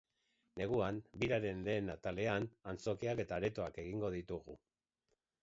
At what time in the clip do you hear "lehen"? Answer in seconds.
1.67-1.91